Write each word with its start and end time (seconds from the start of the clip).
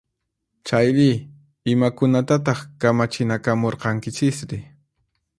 Chayri, 0.67 1.09
imakunatataq 1.73 2.59
kamachinakamurqankichisri? 2.81 4.59